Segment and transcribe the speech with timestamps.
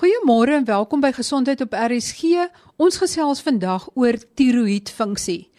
[0.00, 2.46] Goeiemôre en welkom by Gesondheid op RSG.
[2.80, 5.50] Ons gesels vandag oor tiroïedfunksie.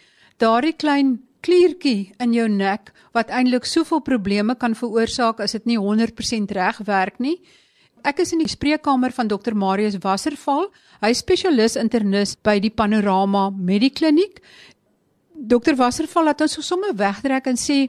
[0.42, 1.12] Daardie klein
[1.46, 6.82] kliertjie in jou nek wat eintlik soveel probleme kan veroorsaak as dit nie 100% reg
[6.90, 7.36] werk nie.
[8.02, 10.72] Ek is in die spreekkamer van Dr Marius Wasserval.
[10.98, 14.42] Hy is spesialis internis by die Panorama Medikliniek.
[15.38, 17.84] Dr Wasserval laat ons sommer wegtrek en sê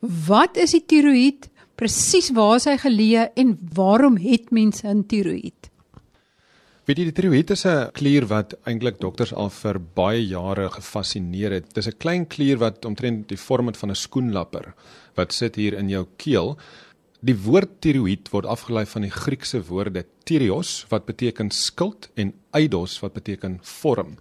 [0.00, 1.52] wat is die tiroïed?
[1.76, 5.57] Presies waar is hy geleë en waarom het mense 'n tiroïed?
[6.88, 11.52] Weet jy die tiroïed is 'n klier wat eintlik dokters al vir baie jare gefassineer
[11.52, 11.74] het.
[11.74, 14.72] Dis 'n klein klier wat omtrent die vorm het van 'n skoenlapper
[15.14, 16.56] wat sit hier in jou keel.
[17.20, 23.00] Die woord tiroïed word afgelei van die Griekse woorde tirios wat beteken skild en eidos
[23.00, 24.16] wat beteken vorm.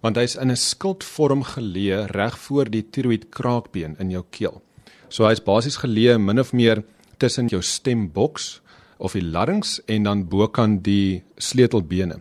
[0.00, 4.62] Want hy's in 'n skildvorm geleë reg voor die tiroïed kraakbeen in jou keel.
[5.08, 6.84] So hy's basies geleë min of meer
[7.18, 8.60] tussen jou stemboks
[8.98, 12.20] of die larynx en dan bokant die sleutelbene.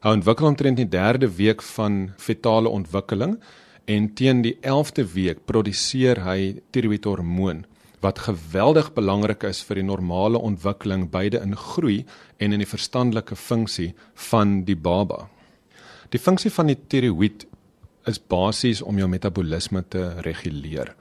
[0.00, 3.36] Hy ontwikkel omtrent in die derde week van fetale ontwikkeling
[3.90, 7.66] en teen die 11de week produseer hy tiroïedhormoon
[8.00, 11.98] wat geweldig belangrik is vir die normale ontwikkeling beide in groei
[12.40, 13.90] en in die verstandelike funksie
[14.30, 15.26] van die baba.
[16.08, 17.44] Die funksie van die tiroïed
[18.08, 20.94] is basies om jou metabolisme te reguleer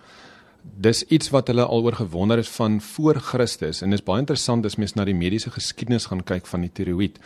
[0.78, 4.78] dis iets wat hulle aloor gewonder het van voor Christus en dis baie interessant as
[4.78, 7.20] mens na die mediese geskiedenis gaan kyk van die tiroïed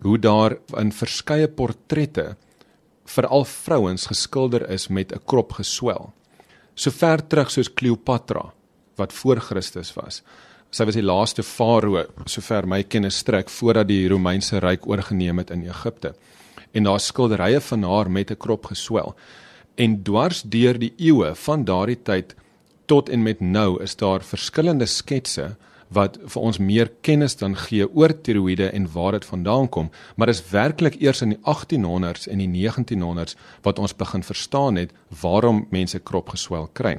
[0.00, 2.36] hoe daar in verskeie portrette
[3.10, 6.12] veral vrouens geskilder is met 'n krop geswel.
[6.74, 8.52] So ver terug soos Kleopatra
[8.96, 10.22] wat voor Christus was.
[10.70, 15.50] Sy was die laaste farao sover my kennis strek voordat die Romeinse ryk oorgeneem het
[15.50, 16.14] in Egipte.
[16.72, 19.14] En daar skilderye van haar met 'n krop geswel.
[19.74, 22.34] En dwars deur die eeue van daardie tyd
[22.90, 25.52] tot en met nou is daar verskillende sketse
[25.94, 30.30] wat vir ons meer kennis dan gee oor tiroïede en waar dit vandaan kom, maar
[30.30, 35.64] is werklik eers in die 1800s en die 1900s wat ons begin verstaan het waarom
[35.70, 36.98] mense kropgeswel kry.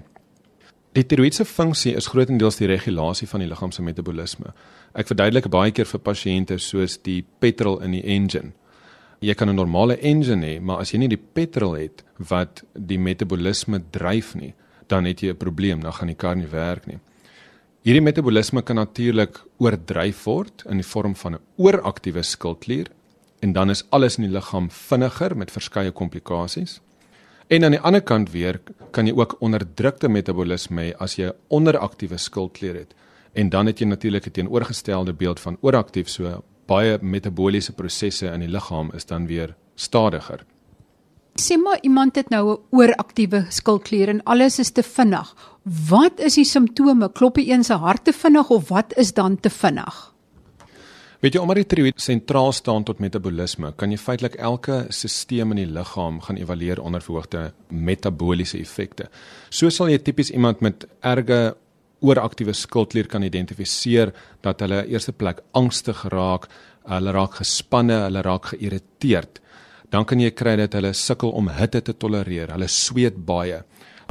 [0.92, 4.52] Die tiroïedse funksie is grootendeels die regulasie van die liggaam se metabolisme.
[4.92, 8.52] Ek verduidelik baie keer vir pasiënte soos die petrol in die engine.
[9.22, 12.98] Jy kan 'n normale engine hê, maar as jy nie die petrol het wat die
[12.98, 14.54] metabolisme dryf nie,
[14.92, 17.00] dan het jy 'n probleem, dan gaan die kar nie werk nie.
[17.82, 22.88] Hierdie metabolisme kan natuurlik oordryf word in die vorm van 'n ooraktiewe skildklier
[23.42, 26.80] en dan is alles in die liggaam vinniger met verskeie komplikasies.
[27.48, 31.34] En aan die ander kant weer kan jy ook onderdrukte metabolisme hê as jy 'n
[31.48, 32.94] onderaktiewe skildklier het.
[33.34, 38.40] En dan het jy natuurlik 'n teenoorgestelde beeld van ooraktief so baie metaboliese prosesse in
[38.40, 40.46] die liggaam is dan weer stadiger.
[41.40, 45.36] Sê maar iemand het nou 'n ooraktiewe skildklier en alles is te vinnig.
[45.90, 47.12] Wat is die simptome?
[47.12, 50.14] Klop die een se hart te vinnig of wat is dan te vinnig?
[51.20, 55.56] Weet jy omdat die tiroïed sentraal staan tot metabolisme, kan jy feitelik elke stelsel in
[55.56, 59.10] die liggaam gaan evalueer onder verhoogde metabooliese effekte.
[59.50, 61.56] So sal jy tipies iemand met erge
[62.02, 66.50] ooraktiewe skildklier kan identifiseer dat hulle eerste plek angstig raak,
[66.90, 69.42] hulle raak gespanne, hulle raak geïrriteerd
[69.92, 72.54] dan kan jy kry dat hulle sukkel om hitte te tolereer.
[72.56, 73.62] Hulle sweet baie.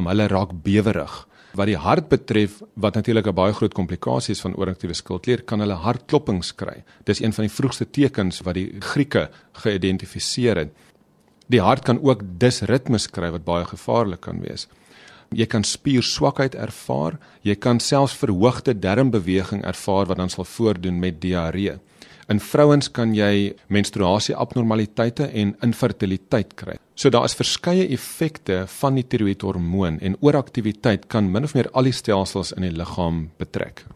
[0.01, 1.27] Hulle raak bewerig.
[1.57, 5.61] Wat die hart betref, wat natuurlik 'n baie groot komplikasie is van ooraktiewe skildklier, kan
[5.61, 6.85] hulle hartklopings kry.
[7.05, 10.71] Dis een van die vroegste tekens wat die Grieke geïdentifiseer het.
[11.49, 14.69] Die hart kan ook disritmes kry wat baie gevaarlik kan wees.
[15.31, 21.21] Jy kan spierswakheid ervaar, jy kan selfs verhoogde darmbeweging ervaar wat dan sal voordoen met
[21.23, 21.77] diarree.
[22.31, 26.77] In vrouens kan jy menstruasie abnormaliteite en infertiliteit kry.
[26.95, 31.87] So daar is verskeie effekte van die tiroïedhormoon en ooraktiwiteit kan min of meer al
[31.87, 33.87] die stelsels in die liggaam betrek.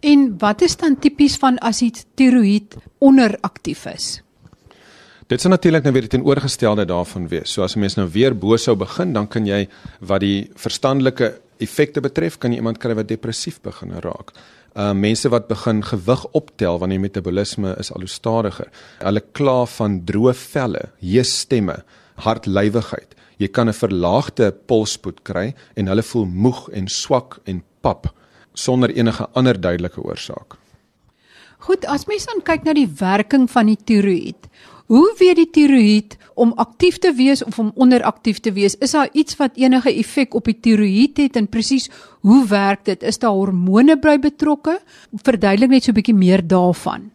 [0.00, 4.18] En wat is dan tipies van as die tiroïed onderaktief is?
[5.28, 7.52] Dit sou natuurlik nou weer teenoorgestelde daarvan wees.
[7.52, 9.68] So as 'n mens nou weer bo sou begin, dan kan jy
[10.00, 14.32] wat die verstandelike effekte betref, kan jy iemand kry wat depressief begin raak
[14.78, 18.68] uh mense wat begin gewig optel wanneer die metabolisme is al hoe stadiger.
[19.02, 21.82] Hulle kla van droë velle, hees stemme,
[22.24, 23.16] hartlywigheid.
[23.38, 28.14] Jy kan 'n verlaagde polsspoed kry en hulle voel moeg en swak en pap
[28.54, 30.58] sonder enige ander duidelike oorsaak.
[31.58, 34.48] Goed, as mens dan kyk na die werking van die tiroïed.
[34.88, 38.72] Hoe weet die tiroïed om aktief te wees of om onderaktief te wees?
[38.80, 41.90] Is daar iets wat enige effek op die tiroïed het en presies
[42.24, 43.04] hoe werk dit?
[43.04, 44.78] Is daar hormone by betrokke?
[45.12, 47.10] Verduidelik net so 'n bietjie meer daarvan.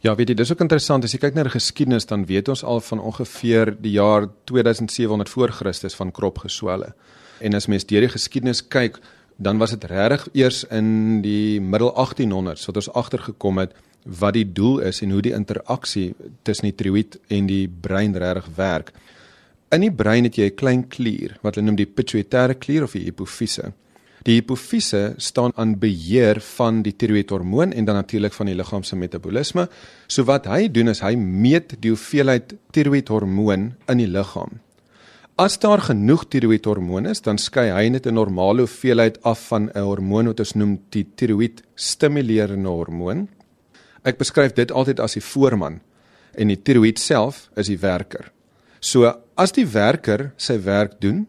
[0.00, 2.62] Ja, weet jy, dis ook interessant as jy kyk na die geskiedenis dan weet ons
[2.62, 6.94] al van ongeveer die jaar 2700 voor Christus van kropgeswelle.
[7.40, 9.00] En as mens deur die geskiedenis kyk,
[9.36, 13.72] dan was dit regtig eers in die middel 1800s wat ons agtergekom het
[14.04, 18.50] wat die doel is en hoe die interaksie tussen die tiroïed en die brein regtig
[18.56, 18.92] werk.
[19.72, 22.92] In die brein het jy 'n klein klier wat hulle noem die pituitêre klier of
[22.92, 23.72] die hipofise.
[24.24, 28.96] Die hipofise staan aan beheer van die tiroïedhormoon en dan natuurlik van die liggaam se
[28.96, 29.68] metabolisme.
[30.08, 34.60] So wat hy doen is hy meet die hoeveelheid tiroïedhormoon in die liggaam.
[35.36, 39.80] As daar genoeg tiroïedhormoon is, dan skei hy net 'n normale hoeveelheid af van 'n
[39.82, 43.28] hormoon wat ons noem die tiroïed stimulerende hormoon.
[44.04, 45.80] Ek beskryf dit altyd as die voorman
[46.34, 48.30] en die tiroïed self is die werker.
[48.80, 49.08] So
[49.40, 51.26] as die werker sy werk doen,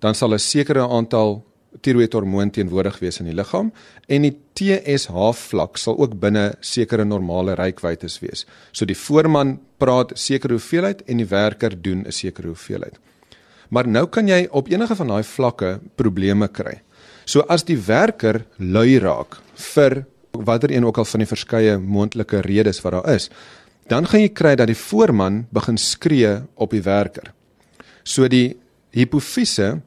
[0.00, 1.44] dan sal 'n sekere aantal
[1.82, 3.70] tiroïedhormoon teenwoordig wees in die liggaam
[4.08, 8.46] en die TSH vlak sal ook binne sekere normale reikwytes wees.
[8.72, 12.98] So die voorman praat sekere hoeveelheid en die werker doen 'n sekere hoeveelheid.
[13.70, 16.80] Maar nou kan jy op enige van daai vlakke probleme kry.
[17.24, 22.40] So as die werker lui raak vir watter een ook al van die verskeie moontlike
[22.40, 23.30] redes wat daar is,
[23.88, 27.32] dan gaan jy kry dat die voorman begin skree op die werker.
[28.04, 28.56] So die
[28.92, 29.80] hipofise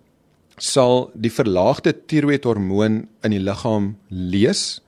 [0.61, 4.81] sal die verlaagde tiroïedhormoon in die liggaam lees,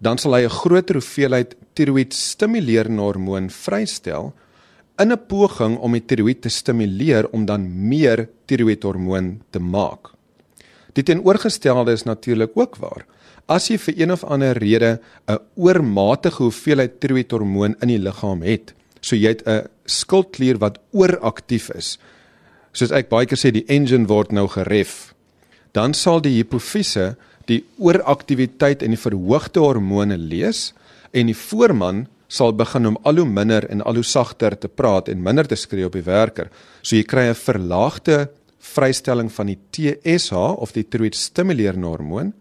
[0.00, 4.32] dan sal hy 'n groter hoeveelheid tiroïed stimulerende hormoon vrystel
[4.98, 10.12] in 'n poging om die tiroïed te stimuleer om dan meer tiroïedhormoon te maak.
[10.92, 13.06] Die teenoorgestelde is natuurlik ook waar.
[13.50, 18.74] As jy vir een of ander rede 'n oormatige hoeveelheid tiroïedhormoon in die liggaam het,
[19.00, 21.98] so jy het 'n skildklier wat ooraktief is,
[22.72, 25.14] soos ek baie keer sê die engine word nou geref,
[25.72, 27.16] dan sal die hipofise
[27.46, 30.72] die ooraktiwiteit en die verhoogde hormone lees
[31.12, 35.08] en die voorman sal begin om al hoe minder en al hoe sagter te praat
[35.08, 36.48] en minder te skree op die werker.
[36.82, 38.28] So jy kry 'n verlaagde
[38.60, 42.32] vrystelling van die TSH of die tiroïed stimulerende hormoon,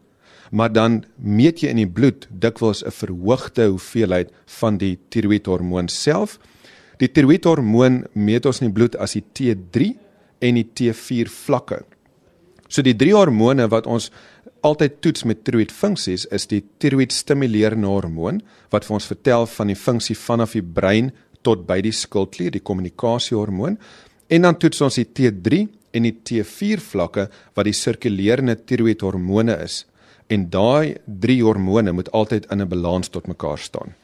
[0.49, 6.39] maar dan meet jy in die bloed dikwels 'n verhoogde hoeveelheid van die tiroïedhormoon self.
[6.97, 9.95] Die tiroïedhormoon meet ons in die bloed as die T3
[10.39, 11.83] en die T4 vlakke.
[12.69, 14.11] So die drie hormone wat ons
[14.61, 18.41] altyd toets met tiroïed funksies is die tiroïed stimulerende hormoon
[18.73, 21.11] wat vir ons vertel van die funksie vanaf die brein
[21.41, 23.77] tot by die skildklier, die kommunikasiehormoon.
[24.29, 29.55] En dan toets ons die T3 en die T4 vlakke wat die sirkulerende tiroïed hormone
[29.63, 29.85] is.
[30.29, 33.95] En daai drie hormone moet altyd in 'n balans tot mekaar staan.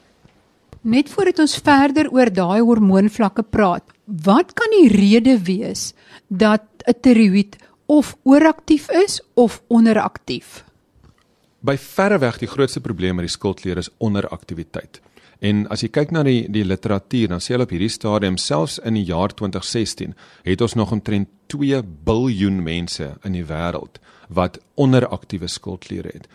[0.80, 5.94] Net voordat ons verder oor daai hormoonvlakke praat, wat kan die rede wees
[6.28, 7.56] dat 'n tiroïed
[7.86, 10.64] of ooraktief is of onderaktief.
[11.60, 15.00] By verreweg die grootste probleem met die skildklier is onderaktiwiteit.
[15.40, 18.78] En as jy kyk na die die literatuur, dan sê hulle op hierdie stadium selfs
[18.78, 20.14] in die jaar 2016
[20.46, 26.26] het ons nog omtrent 2 biljoen mense in die wêreld wat onderaktiewe skildkliere het.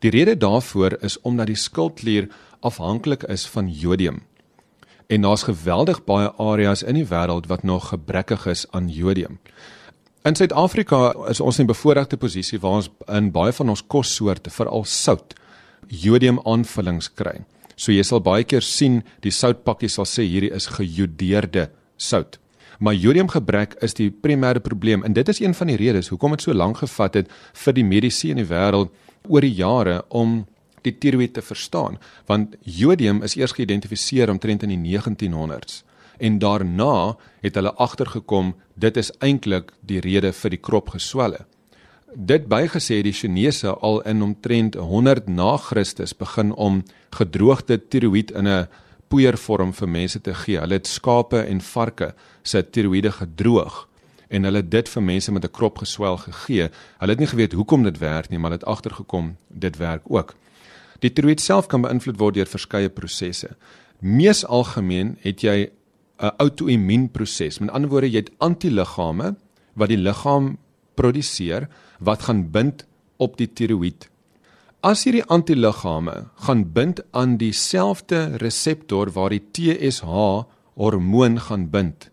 [0.00, 2.28] Die rede daarvoor is omdat die skildklier
[2.60, 4.22] afhanklik is van jodium.
[5.06, 9.38] En daar's geweldig baie areas in die wêreld wat nog gebrekkig is aan jodium.
[10.26, 14.50] In Suid-Afrika is ons in 'n bevoordeelde posisie waar ons in baie van ons kossoorte,
[14.50, 15.34] veral sout,
[15.86, 17.44] jodium aanvullings kry.
[17.76, 22.38] So jy sal baie keer sien die soutpakkie sal sê hierdie is gejodeerde sout.
[22.78, 26.44] Maar jodiumgebrek is die primêre probleem en dit is een van die redes hoekom dit
[26.44, 27.32] so lank gevat het
[27.64, 28.92] vir die mediese in die wêreld
[29.28, 30.44] oor die jare om
[30.86, 31.96] die tiroïed te verstaan,
[32.30, 35.82] want jodium is eers geïdentifiseer omtrent in die 1900s
[36.18, 41.44] en daarna het hulle agtergekom dit is eintlik die rede vir die kropgeswelle.
[42.14, 48.46] Dit bygesê die Chinese al in omtrent 100 na Christus begin om gedroogde tiroïed in
[48.46, 48.68] 'n
[49.08, 50.58] poeiervorm vir mense te gee.
[50.58, 53.88] Hulle het skape en varke se tiroïede gedroog
[54.28, 56.70] en hulle dit vir mense met 'n kropgeswel gegee.
[56.98, 60.34] Hulle het nie geweet hoekom dit werk nie, maar hulle het agtergekom dit werk ook.
[61.00, 63.56] Die tiroïed self kan beïnvloed word deur verskeie prosesse.
[64.00, 65.70] Mees algemeen het jy
[66.18, 67.58] 'n outoimmuunproses.
[67.58, 69.36] Met ander woorde, jy het antiliggame
[69.72, 70.58] wat die liggaam
[70.94, 72.86] produseer wat gaan bind
[73.16, 74.08] op die tiroïed.
[74.84, 80.04] As hierdie antiliggame gaan bind aan dieselfde reseptor waar die TSH
[80.76, 82.10] hormoon gaan bind,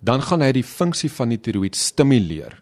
[0.00, 2.60] dan gaan hy die funksie van die tiroïed stimuleer.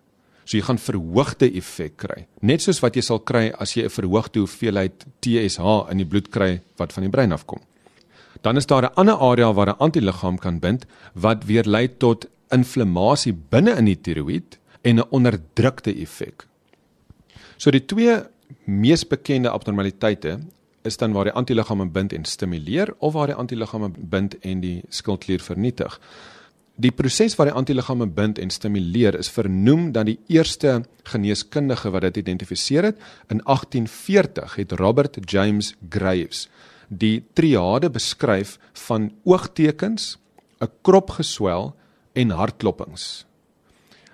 [0.48, 3.92] So jy gaan verhoogde effek kry, net soos wat jy sal kry as jy 'n
[3.92, 7.60] verhoogde hoeveelheid TSH in die bloed kry wat van die brein afkom.
[8.42, 12.26] Dan is daar 'n ander area waar 'n antiliggaam kan bind wat weer lei tot
[12.50, 16.46] inflammasie binne in die tiroïed en 'n onderdrukte effek.
[17.56, 18.16] So die twee
[18.64, 20.38] mees bekende abnormaliteite
[20.82, 24.82] is dan waar die antiliggame bind en stimuleer of waar die antiliggame bind en die
[24.88, 26.00] skildklier vernietig.
[26.78, 32.02] Die proses waar die antiliggame bind en stimuleer is vernoem dan die eerste geneeskundige wat
[32.02, 32.96] dit identifiseer het
[33.28, 36.48] in 1840 het Robert James Graves
[36.88, 40.18] die triade beskryf van oogtekens,
[40.60, 41.74] 'n kropgeswel
[42.12, 43.27] en hartklopings.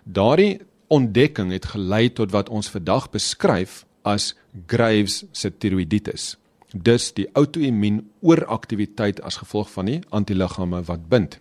[0.04, 0.60] Daardie
[0.92, 4.34] ontdekking het gelei tot wat ons vandag beskryf as
[4.66, 6.36] Graves se tiroiditis.
[6.74, 11.38] Dus die outoimmuun ooraktiwiteit as gevolg van die antiliggame wat bind.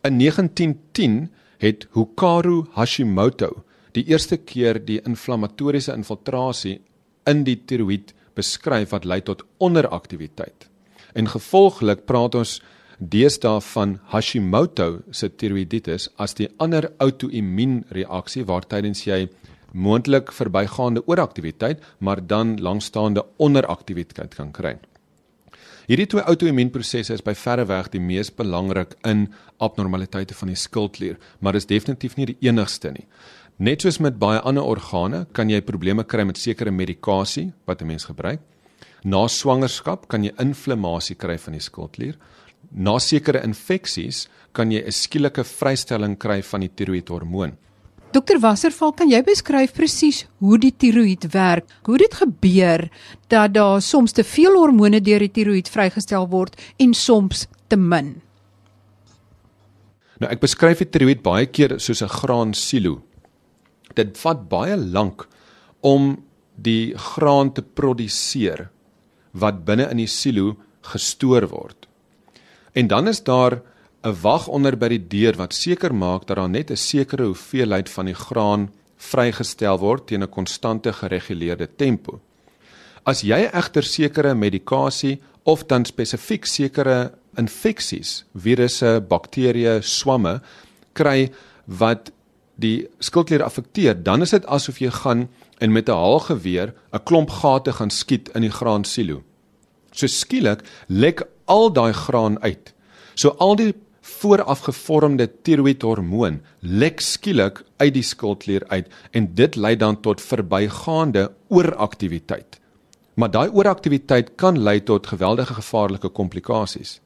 [0.00, 6.78] In 1910 het Hikaru Hashimoto die eerste keer die inflammatoriese infiltrasie
[7.28, 10.68] in die tiroïed beskryf wat lei tot onderaktiwiteit.
[11.12, 12.60] En gevolglik praat ons
[12.98, 19.28] deesdae van Hashimoto se tiroïditis as die ander outoimmuun reaksie waar tydens jy
[19.72, 24.78] moontlik verbygaande ooraktiwiteit, maar dan langstaande onderaktiwiteit kan kry.
[25.88, 31.16] Hierdie twee outoimmuunprosesse is by verre weg die mees belangrik in abnormaliteite van die skildklier,
[31.40, 33.06] maar is definitief nie die enigste nie.
[33.58, 37.86] Net soos met baie ander organe, kan jy probleme kry met sekere medikasie wat 'n
[37.86, 38.40] mens gebruik.
[39.04, 42.16] Na swangerskap kan jy inflammasie kry van die skildklier.
[42.70, 47.56] Na sekere infeksies kan jy 'n skielike vrystelling kry van die tiroïedhormoon.
[48.12, 51.66] Dokter Wasserval, kan jy beskryf presies hoe die tiroïed werk?
[51.84, 52.88] Hoe dit gebeur
[53.28, 58.22] dat daar soms te veel hormone deur die tiroïed vrygestel word en soms te min?
[60.20, 63.02] Nou ek beskryf die tiroïed baie keer soos 'n graansilo.
[63.94, 65.28] Dit vat baie lank
[65.82, 66.24] om
[66.56, 68.70] die graan te produseer
[69.32, 71.87] wat binne in die silo gestoor word.
[72.78, 73.62] En dan is daar
[74.02, 77.88] 'n wag onder by die deur wat seker maak dat daar net 'n sekere hoeveelheid
[77.90, 82.20] van die graan vrygestel word teen 'n konstante gereguleerde tempo.
[83.02, 90.40] As jy egter sekere medikasie of dan spesifiek sekere infeksies, virusse, bakterieë, swamme
[90.92, 91.30] kry
[91.64, 92.12] wat
[92.54, 97.30] die skildklier affekteer, dan is dit asof jy gaan en met 'n haalgeweer 'n klomp
[97.30, 99.22] gate gaan skiet in die graansilo.
[99.92, 102.72] So skielik lek al daai graan uit.
[103.18, 103.72] So al die
[104.18, 112.58] voorafgevormde tiroïedhormoon lek skielik uit die skildklier uit en dit lei dan tot verbygaande ooraktiwiteit.
[113.18, 116.98] Maar daai ooraktiwiteit kan lei tot geweldige gevaarlike komplikasies.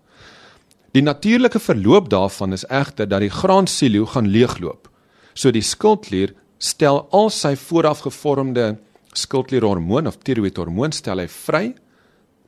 [0.92, 4.90] Die natuurlike verloop daarvan is egter dat die graansilo gaan leegloop.
[5.34, 8.76] So die skildklier stel al sy voorafgevormde
[9.16, 11.64] skildklierhormoon of tiroïedhormoon stel hy vry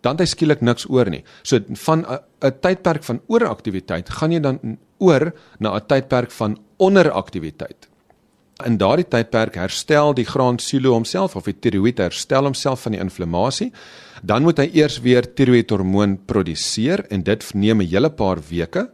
[0.04, 1.24] dan hy skielik niks oor nie.
[1.42, 7.88] So van 'n tydperk van ooraktiwiteit gaan jy dan oor na 'n tydperk van onderaktiwiteit.
[8.62, 13.72] In daardie tydperk herstel die graansilo homself of die tiroïed herstel homself van die inflammasie.
[14.22, 18.90] Dan moet hy eers weer tiroïedhormoon produseer en dit neem 'n hele paar weke.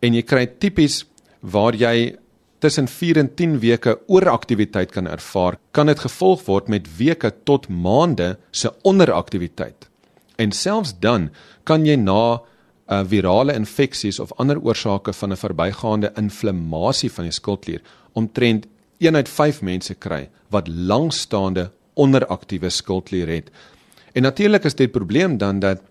[0.00, 1.04] En jy kry tipies
[1.42, 2.16] waar jy
[2.58, 7.68] tussen 4 en 10 weke ooraktiwiteit kan ervaar, kan dit gevolg word met weke tot
[7.68, 9.87] maande se onderaktiwiteit.
[10.38, 11.30] En selfs dan
[11.66, 12.40] kan jy na 'n
[12.94, 18.66] uh, virale infeksies of ander oorsake van 'n verbygaande inflammasie van die skildklier omtrent
[18.98, 23.50] 1 uit 5 mense kry wat langstaande onderaktiewe skildklier het.
[24.12, 25.82] En natuurlik is dit probleem dan dat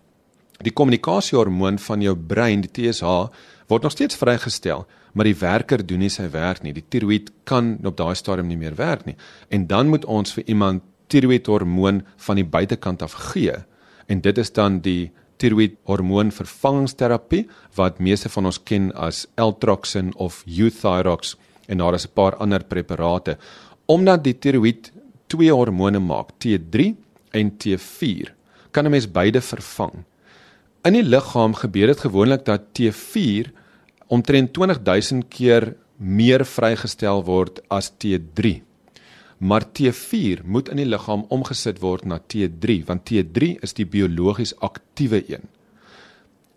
[0.58, 3.30] die kommunikasiehormoon van jou brein, die TSH,
[3.68, 6.74] word nog steeds vrygestel, maar die werker doen nie sy werk nie.
[6.74, 9.16] Die tiroïed kan op daai stadium nie meer werk nie.
[9.50, 13.54] En dan moet ons vir iemand tiroïedhormoon van die buitekant af gee
[14.08, 15.12] en dit is dan die
[15.42, 17.46] tiroïed hormoon vervangingsterapie
[17.78, 21.36] wat meeste van ons ken as Eltroxin of Euthyrox
[21.68, 23.38] en daar is 'n paar ander preparate.
[23.86, 24.92] Omdat die tiroïed
[25.28, 26.96] twee hormone maak T3
[27.32, 28.34] en T4
[28.72, 30.04] kan 'n mens beide vervang.
[30.84, 33.52] In die liggaam gebeur dit gewoonlik dat T4
[34.08, 38.67] omtrent 20000 keer meer vrygestel word as T3
[39.38, 44.56] maar T4 moet in die liggaam omgesit word na T3 want T3 is die biologies
[44.66, 45.46] aktiewe een.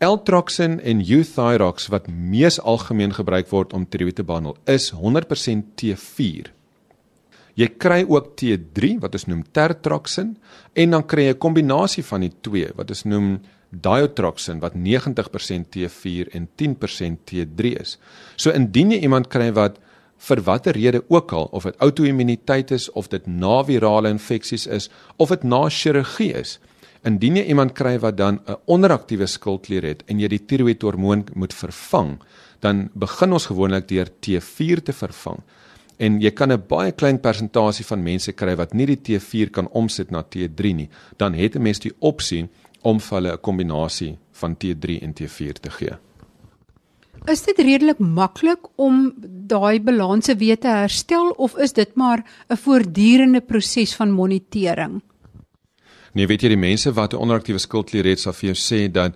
[0.01, 6.49] Eltroxin en Euthyrox wat mees algemeen gebruik word om tiroïed te behandel is 100% T4.
[7.61, 10.37] Jy kry ook T3 wat ons noem Tertroxin
[10.73, 15.69] en dan kry jy 'n kombinasie van die twee wat ons noem Diotroxin wat 90%
[15.71, 17.99] T4 en 10% T3 is.
[18.37, 19.79] So indien jy iemand kry wat
[20.21, 24.91] vir watter rede ook al of dit outoimmuniteit is of dit na virale infeksies is
[25.17, 26.59] of dit na chirurgie is.
[27.05, 31.55] Indien jy iemand kry wat dan 'n onderaktiewe skildklier het en jy die tiroïedhormoon moet
[31.55, 32.19] vervang
[32.61, 35.39] dan begin ons gewoonlik deur T4 te vervang.
[35.97, 39.69] En jy kan 'n baie klein persentasie van mense kry wat nie die T4 kan
[39.69, 40.89] omsit na T3 nie.
[41.17, 42.49] Dan het 'n mens die opsie
[42.83, 46.10] om vir hulle 'n kombinasie van T3 en T4 te gee
[47.29, 49.13] Is dit redelik maklik om
[49.51, 55.03] daai balanse weer te herstel of is dit maar 'n voortdurende proses van monitering?
[56.13, 59.15] Nee, weet jy die mense wat 'n onderaktiewe skildklier het, sal vir jou sê dat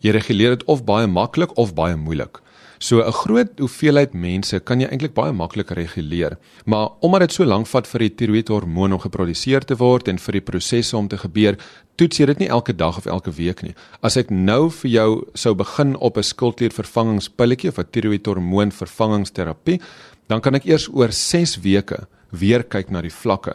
[0.00, 2.40] jy reguleer dit of baie maklik of baie moeilik.
[2.78, 6.36] So 'n groot hoeveelheid mense kan jy eintlik baie maklik reguleer.
[6.64, 10.32] Maar omdat dit so lank vat vir die tiroïedhormoon om geproduseer te word en vir
[10.32, 11.56] die prosesse om te gebeur,
[11.96, 13.74] toets jy dit nie elke dag of elke week nie.
[14.02, 19.80] As ek nou vir jou sou begin op 'n skildkliervervangingspilletjie of 'n tiroïedhormoon vervangingsterapie,
[20.28, 23.54] dan kan ek eers oor 6 weke weer kyk na die vlakke.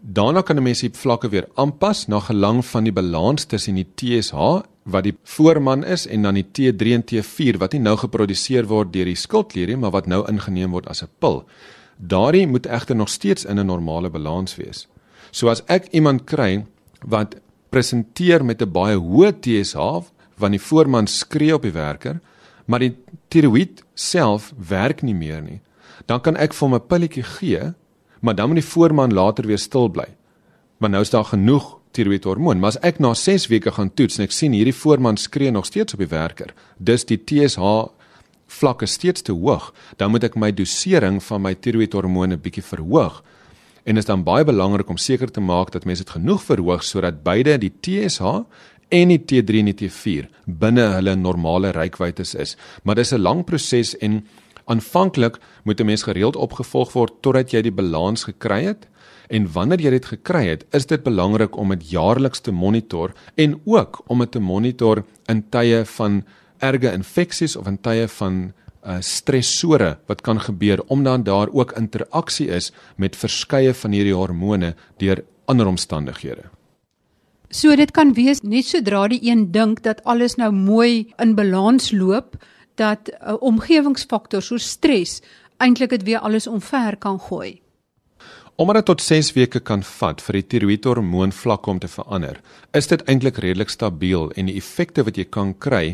[0.00, 3.86] Daarna kan 'n mens die vlakke weer aanpas na gelang van die balans tussen die
[3.96, 8.68] TSH wat die voorman is en dan die T3 en T4 wat nie nou geproduseer
[8.70, 11.44] word deur die skildklier nie, maar wat nou ingeneem word as 'n pil.
[11.98, 14.86] Daardie moet egter nog steeds in 'n normale balans wees.
[15.30, 16.64] So as ek iemand kry
[17.04, 17.36] wat
[17.70, 22.20] presenteer met 'n baie hoë TSH want die voorman skree op die werker,
[22.66, 22.96] maar die
[23.28, 25.60] tiroïed self werk nie meer nie,
[26.06, 27.74] dan kan ek vir hom 'n pilletjie gee,
[28.20, 30.06] maar dan moet die voorman later weer stil bly.
[30.78, 34.28] Want nou is daar genoeg tiroïedhormoon, maar as ek na 6 weke gaan toets en
[34.28, 37.90] ek sien hierdie voorman skree nog steeds op die werker, dis die TSH
[38.48, 43.20] vlakke steeds te hoog, dan moet ek my dosering van my tiroïedhormone bietjie verhoog.
[43.84, 46.84] En dit is dan baie belangrik om seker te maak dat mense dit genoeg verhoog
[46.84, 48.44] sodat beide die TSH
[48.88, 50.28] en die T3 en die T4
[50.60, 52.56] binne hulle normale reikwytes is.
[52.84, 54.24] Maar dis 'n lang proses en
[54.64, 58.88] aanvanklik moet 'n mens gereeld opgevolg word totdat jy die balans gekry het.
[59.28, 63.60] En wanneer jy dit gekry het, is dit belangrik om dit jaarliks te monitor en
[63.64, 66.22] ook om dit te monitor in tye van
[66.58, 68.38] erge infeksies of in tye van
[68.88, 74.74] uh, stressore wat kan gebeur omdat daar ook interaksie is met verskeie van hierdie hormone
[74.96, 76.48] deur ander omstandighede.
[77.50, 81.92] So dit kan wees net sodra die een dink dat alles nou mooi in balans
[81.92, 82.36] loop
[82.76, 85.22] dat 'n uh, omgewingsfaktor so stres
[85.58, 87.60] eintlik dit weer alles omver kan gooi.
[88.58, 92.40] Omdat dit tot 6 weke kan vat vir die tiroïedhormoon vlakke om te verander,
[92.74, 95.92] is dit eintlik redelik stabiel en die effekte wat jy kan kry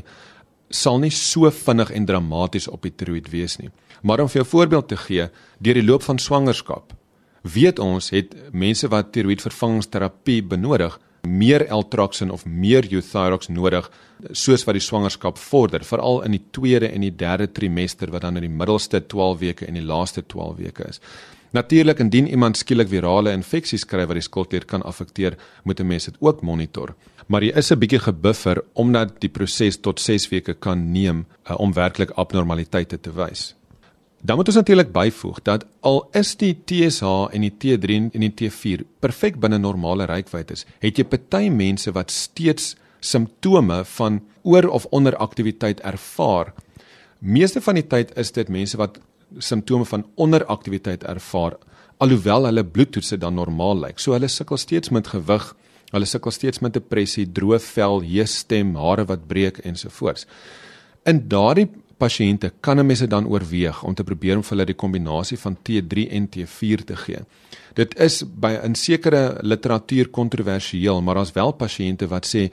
[0.72, 3.68] sal nie so vinnig en dramaties op die tiroïed wees nie.
[4.00, 5.28] Maar om vir jou voorbeeld te gee,
[5.60, 6.96] deur die loop van swangerskap,
[7.44, 10.96] weet ons het mense wat tiroïedvervangingsterapie benodig,
[11.28, 13.92] meer L-Troxin of meer Euthyrox nodig
[14.32, 18.40] soos wat die swangerskap vorder, veral in die tweede en die derde trimester wat dan
[18.40, 21.04] in die middelste 12 weke en die laaste 12 weke is.
[21.54, 26.04] Natuurlik indien iemand skielik virale infeksies kry wat die skildklier kan affekteer, moet 'n mens
[26.04, 26.94] dit ook monitor.
[27.28, 31.60] Maar jy is 'n bietjie gebuffer omdat die proses tot 6 weke kan neem uh,
[31.60, 33.54] om werklik abnormaliteite te wys.
[34.20, 38.34] Dan moet ons natuurlik byvoeg dat al is die TSH en die T3 en die
[38.34, 44.86] T4 perfek binne normale reikwytes, het jy party mense wat steeds simptome van oor of
[44.90, 46.52] onderaktiwiteit ervaar.
[47.18, 48.98] Meeste van die tyd is dit mense wat
[49.38, 51.58] simptome van onderaktiwiteit ervaar
[52.02, 54.02] alhoewel hulle bloedtoetse dan normaal lyk.
[54.02, 55.46] So hulle sukkel steeds met gewig,
[55.94, 60.26] hulle sukkel steeds met depressie, droë vel, hees stem, hare wat breek ensovoorts.
[61.06, 61.68] In daardie
[61.98, 65.38] pasiënte kan 'n mens dit dan oorweeg om te probeer om vir hulle die kombinasie
[65.38, 67.20] van T3 en T4 te gee.
[67.74, 72.50] Dit is by 'n sekere literatuur kontroversieel, maar daar's wel pasiënte wat sê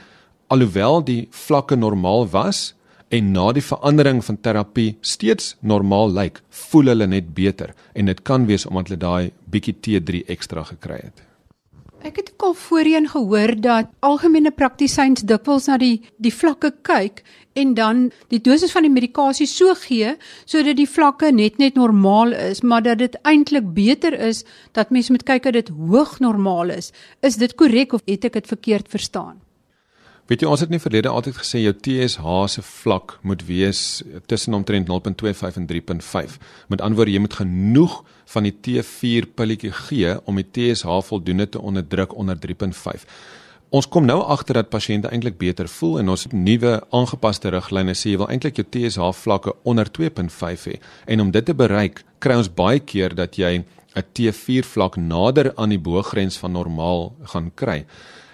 [0.48, 2.74] alhoewel die vlakke normaal was,
[3.12, 8.24] en na die verandering van terapie steeds normaal lyk, voel hulle net beter en dit
[8.28, 11.28] kan wees omdat hulle daai bietjie T3 ekstra gekry het.
[12.02, 17.21] Ek het ook al voorheen gehoor dat algemene praktisyns dikwels na die die vlakke kyk
[17.54, 20.15] en dan die dosis van die medikasie so gee
[20.50, 24.41] sodat die vlakke net net normaal is, maar dat dit eintlik beter is
[24.74, 26.89] dat mens moet kyk dat dit hoog normaal is.
[27.21, 29.38] Is dit korrek of het ek dit verkeerd verstaan?
[30.32, 33.80] Weet jy ons het nie verlede altyd gesê jou TSH se vlak moet wees
[34.32, 36.38] tussen omtrent 0.25 en 3.5.
[36.72, 37.98] Met ander woorde jy moet genoeg
[38.32, 43.04] van die T4 pilletjie gee om die TSH voldoende te onderdruk onder 3.5.
[43.76, 48.13] Ons kom nou agter dat pasiënte eintlik beter voel en ons nuwe aangepaste riglyne sê
[48.13, 50.80] jy wil eintlik jou TSH vlakke onder 2.5 hê.
[51.12, 53.65] En om dit te bereik, kry ons baie keer dat jy
[54.00, 57.84] 'n T4 vlak nader aan die bo-grens van normaal gaan kry.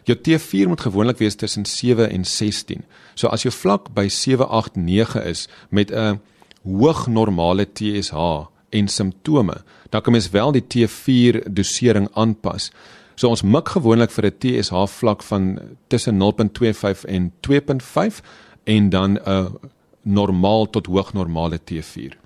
[0.07, 2.85] Jou T4 moet gewoonlik wees tussen 7 en 16.
[3.13, 6.21] So as jou vlak by 7, 8, 9 is met 'n
[6.63, 12.71] hoog normale TSH en simptome, dan kan mens wel die T4 dosering aanpas.
[13.15, 18.21] So ons mik gewoonlik vir 'n TSH vlak van tussen 0.25 en 2.5
[18.63, 19.57] en dan 'n
[20.01, 22.17] normaal tot hoog normale T4.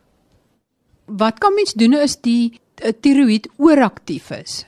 [1.06, 2.60] Wat kan mens doen as die
[3.02, 4.66] tiroïed ooraktief is?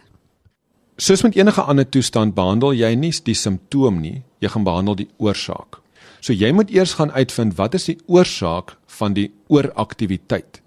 [1.04, 5.10] Soos met enige ander toestand behandel jy nie die simptoom nie, jy gaan behandel die
[5.20, 5.82] oorsaak.
[6.24, 10.62] So jy moet eers gaan uitvind wat is die oorsaak van die ooraktiwiteit.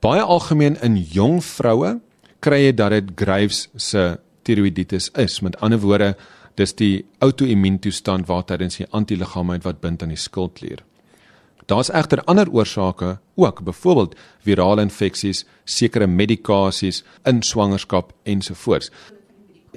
[0.00, 1.98] Baie algemeen in jong vroue
[2.40, 4.14] kry jy dat dit Graves se
[4.48, 5.42] tiroïditis is.
[5.44, 6.14] Met ander woorde,
[6.56, 10.80] Dis die outoimmuuntoestand waar tydens die antiliggame wat bind aan die skildklier.
[11.68, 14.14] Daar's egter ander oorsake ook, byvoorbeeld
[14.46, 18.90] virale infeksies, sekere medikasies in swangerskap ensovoorts.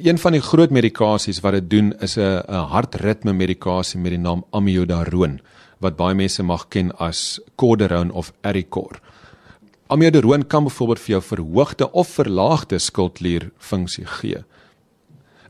[0.02, 4.20] Een van die groot medikasies wat dit doen is 'n 'n hartritme medikasie met die
[4.20, 5.40] naam amiodarone
[5.80, 9.00] wat baie mense mag ken as Cordarone of Ericor.
[9.88, 14.44] Amiodarone kan byvoorbeeld vir jou verhoogde of verlaagde skildklierfunksie gee.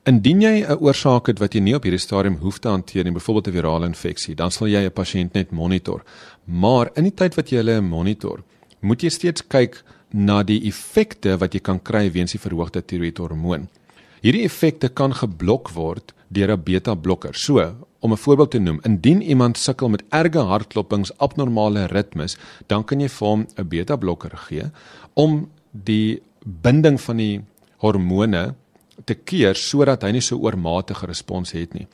[0.04, 3.14] Indien jy 'n oorsaak het wat jy nie op hierdie stadium hoef te hanteer nie,
[3.14, 6.04] byvoorbeeld 'n virale infeksie, dan sal jy 'n pasiënt net monitor.
[6.46, 8.44] Maar in die tyd wat jy hulle monitor,
[8.80, 13.68] moet jy steeds kyk na die effekte wat jy kan kry weens die verhoogde tiroïedhormoon.
[14.22, 17.34] Hierdie effekte kan geblok word deur 'n beta-blokker.
[17.36, 22.84] So, om 'n voorbeeld te noem, indien iemand sukkel met erge hartklopings, abnormale ritmes, dan
[22.84, 24.72] kan jy vir hom 'n beta-blokker gee
[25.14, 27.42] om die binding van die
[27.78, 28.56] hormone
[29.06, 31.88] te keer sodat hy nie so oormatige respons het nie.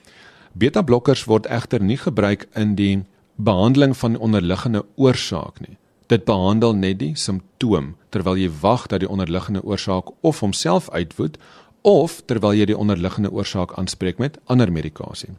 [0.53, 3.03] Beta-blokkers word egter nie gebruik in die
[3.35, 5.77] behandeling van onderliggende oorsaak nie.
[6.07, 11.37] Dit behandel net die simptoom terwyl jy wag dat die onderliggende oorsaak of homself uitwoed
[11.85, 15.35] of terwyl jy die onderliggende oorsaak aanspreek met ander medikasie.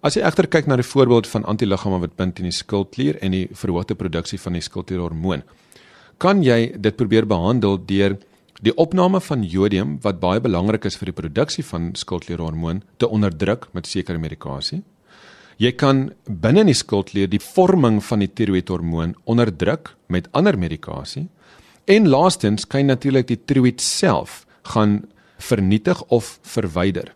[0.00, 3.36] As jy egter kyk na die voorbeeld van antiliggame wat bind teen die skildklier en
[3.36, 5.44] die verhoogde produksie van die skildklierhormoon,
[6.20, 8.16] kan jy dit probeer behandel deur
[8.64, 13.68] die opname van jodium wat baie belangrik is vir die produksie van skildklierhormoon te onderdruk
[13.76, 14.80] met sekere medikasie.
[15.60, 21.26] Jy kan binne in die skildklier die vorming van die tiroïedhormoon onderdruk met ander medikasie.
[21.84, 25.02] En laastens kan natuurlik die tiroïed self gaan
[25.40, 27.14] vernietig of verwyder.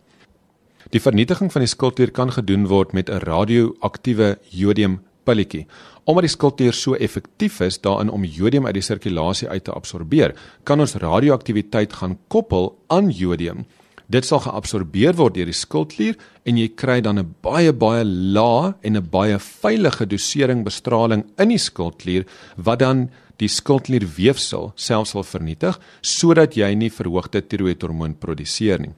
[0.92, 5.66] Die vernietiging van die skildklier kan gedoen word met 'n radioaktiewe jodium pilletjie.
[6.04, 10.34] Omdat die skildklier so effektief is daarin om jodium uit die sirkulasie uit te absorbeer,
[10.64, 13.64] kan ons radioaktiwiteit gaan koppel aan jodium.
[14.06, 18.74] Dit sal geabsorbeer word deur die skildklier en jy kry dan 'n baie baie lae
[18.82, 25.24] en 'n baie veilige dosering bestraling in die skildklier wat dan die skildklierweefsel selfs sal
[25.24, 28.94] vernietig sodat jy nie verhoogde tiroïedhormoon produseer nie.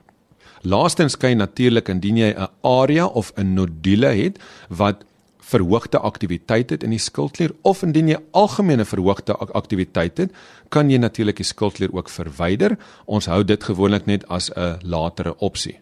[0.63, 4.39] Laastens kan jy natuurlik indien jy 'n area of 'n nodule het
[4.69, 5.05] wat
[5.47, 10.37] verhoogde aktiwiteit het in die skildklier of indien jy algemene verhoogde aktiwiteit het,
[10.75, 12.77] kan jy natuurlik die skildklier ook verwyder.
[13.07, 15.79] Ons hou dit gewoonlik net as 'n latere opsie.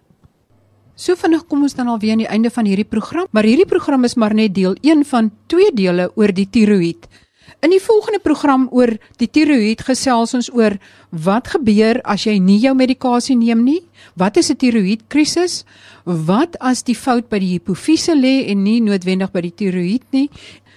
[0.94, 4.04] So vinnig kom ons dan alweer aan die einde van hierdie program, maar hierdie program
[4.04, 7.08] is maar net deel 1 van twee dele oor die tiroïed.
[7.64, 10.74] In die volgende program oor die tiroïed gesels ons oor
[11.24, 13.78] wat gebeur as jy nie jou medikasie neem nie?
[14.20, 15.64] Wat is 'n tiroïed krisis?
[16.04, 20.28] Wat as die fout by die hipofise lê en nie noodwendig by die tiroïed nie?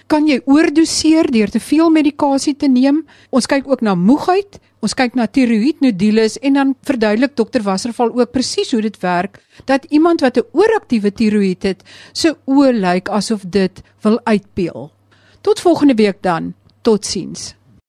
[0.06, 3.04] Kan jy oordoseer deur te veel medikasie te neem?
[3.30, 4.58] Ons kyk ook na moegheid.
[4.80, 9.42] Ons kyk na tiroïed nodules en dan verduidelik dokter Wasserval ook presies hoe dit werk
[9.66, 14.90] dat iemand wat 'n ooraktiewe tiroïed het, se oë lyk asof dit wil uitpeel.
[15.42, 16.54] Tot volgende week dan.
[16.88, 17.54] Totsiens.